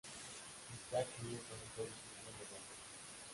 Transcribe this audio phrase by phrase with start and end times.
[0.73, 2.61] Isaac Newton fue discípulo de Barrow.